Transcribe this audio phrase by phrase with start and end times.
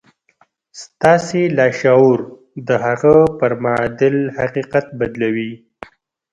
[0.83, 2.19] ستاسې لاشعور
[2.67, 5.53] د هغه پر معادل حقيقت بدلوي.